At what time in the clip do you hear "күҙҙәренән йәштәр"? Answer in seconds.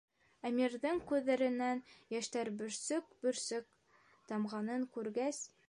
1.11-2.51